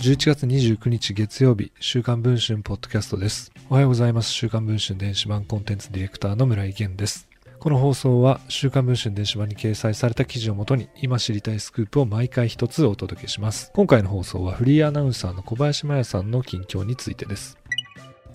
[0.00, 3.52] 11月29日月曜日、週刊文春ポッドキャストです。
[3.68, 4.32] おはようございます。
[4.32, 7.28] 週刊文春電子版コンテンツディレクターの村井源です。
[7.58, 13.72] この放送は、週刊文春電子版に掲載された記事をもとに、今知りたいスクープを毎回一つお届けします。
[13.74, 17.58] 今回の放送は、フリーアナウンサーの小林麻也さんの近況についてです。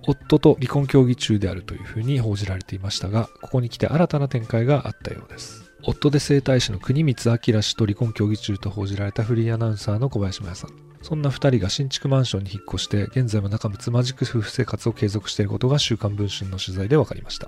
[0.05, 5.71] 夫と離婚協議中であるというふうに報じられていましたが、ここに来て新たな展開があったようです。
[5.81, 10.94] 夫で整体師の国光明氏と離婚協議中と報じられたフリーアナウンサーの小林麻也さん。
[11.05, 17.47] そんな2人が新築マンションに引っ越して、現在も仲睦まじく夫婦生活を継続していることが週刊文春の取材で分かりました。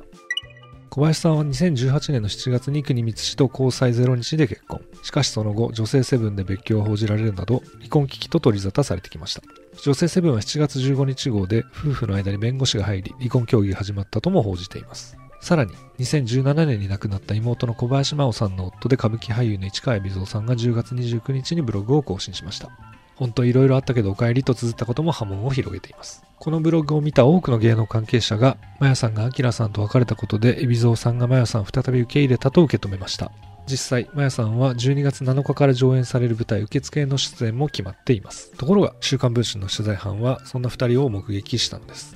[0.91, 4.81] 小林さんは2018年の7月に国光氏と交際0日で結婚。
[5.01, 9.41] しかしその後、女性セブンで別居を報じられるなど、離婚危機と取り沙汰されてきました。
[9.81, 15.17] 女性セブンは7月15日号で、夫婦の間に弁護士が入り、離婚協議が始まったとも報じています。
[15.41, 22.69] さらに、2017年に亡くなった妹の小林真央さんの夫で歌舞伎俳優の市川海老蔵さんが10月29日にブログを更新しました。
[23.17, 26.23] 本当いろいろあったけどお帰りと綴ったことも波紋を広げています。
[26.39, 33.31] このブログを見た多くの芸能関係者が、マヤさんがアキラさんと別れたことで、海老蔵さんがマヤさんを再び受け入れたと受け止めました。
[33.65, 38.51] 実際、マヤさんは12月7日から上演される舞台受付の出演も決まっています。
[38.51, 42.15] ところが、週刊文春の取材班は、そんな2人を目撃したのです。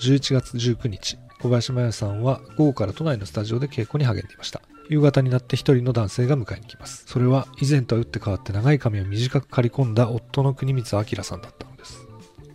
[0.00, 4.60] 11月19日、小林麻也さんは午後から都内のスタジオで稽古に励んでいました。
[4.88, 7.04] 夕方になって一人の男性が迎えに来ます。
[7.06, 12.06] それは以前とは打って変わって長い髪を短く刈り込んだ夫の国光明さんだったのです。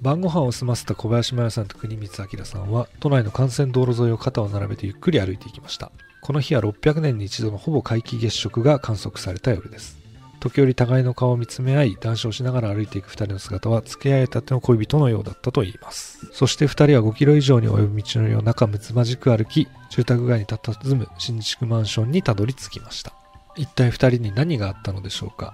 [0.01, 5.91] 晩ご飯を済ませた小林真也さんと国光明さんは都内の幹線道路沿いを肩を並べてゆっくり歩いていきました。
[6.21, 9.98] この日は600年に一度のほぼ皆既月食が観測された夜です。
[10.39, 16.27] 時折互いの顔を見つめ合い、談笑しながら歩いていく二人の姿は、付き合いたての恋人のようだったと言います。
[16.31, 23.13] そして二人は5キロ以上に及ぶ道のりを仲睦まじく歩き、住宅街に佇む新築マンションにたどり着きました。
[23.55, 25.53] 一体二人に何があったのでしょうか？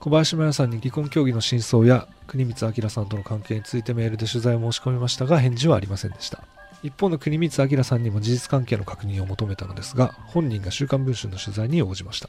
[0.00, 6.44] 小林麻也さんに離婚協議の真相や国光明さんとの関係についてメールで取材を申し込みましたが返事はありませんでした
[6.84, 12.28] 一方の国光明さんにも事実関係の確認を求めたのですが本人が週刊文春の取材に応じました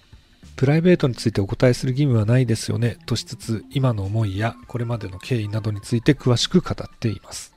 [0.57, 7.55] プライベートについてお答えする義務はないですよねとしつつ今の思いやこれまでの経緯などについて詳しく語っています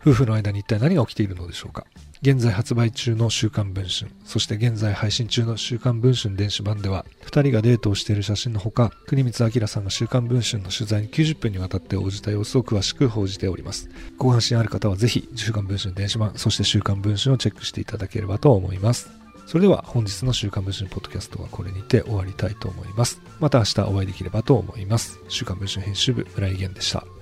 [0.00, 1.86] 夫婦の間に一体何が起きているのでしょうか
[2.22, 13.88] 現在発売中の週刊文春、そして現在配信中の週刊文春電子版では、二人がデートをしている写真のほか、国光明さんが週刊文春の取材に90分にわたって応じた様子を詳しく報じております。
[14.18, 19.19] ご関心ある方はぜひ、週刊文春電子版、そして週刊文春をチェックしていただければと思います。
[19.46, 23.20] それでは本日の週刊文春ポッドキャストはこれにて終わりたいと思います。
[23.40, 25.20] また明日お会いできればと思います。
[25.28, 27.19] 週刊文春編集部、村井源でした。